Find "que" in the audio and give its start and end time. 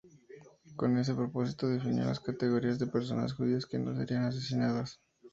3.67-3.77